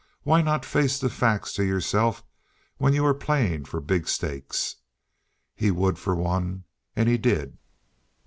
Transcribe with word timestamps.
"Why 0.23 0.41
not 0.41 0.65
face 0.65 0.97
the 0.97 1.11
facts 1.11 1.53
to 1.53 1.63
yourself 1.63 2.23
when 2.77 2.93
you 2.93 3.05
are 3.05 3.13
playing 3.13 3.65
for 3.65 3.79
big 3.79 4.07
stakes?" 4.07 4.77
He 5.53 5.69
would, 5.69 5.99
for 5.99 6.15
one, 6.15 6.63
and 6.95 7.07
he 7.07 7.19
did. 7.19 7.59